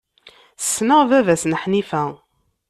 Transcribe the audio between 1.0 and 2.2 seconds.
baba-s n Ḥnifa.